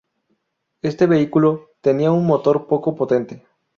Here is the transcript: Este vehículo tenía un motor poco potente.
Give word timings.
Este 0.81 1.05
vehículo 1.05 1.69
tenía 1.79 2.11
un 2.11 2.25
motor 2.25 2.65
poco 2.65 2.95
potente. 2.95 3.45